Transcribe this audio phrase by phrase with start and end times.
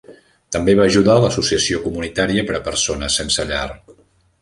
[0.55, 3.67] També va ajudar l'Associació Comunitària per a Persones Sense Llar.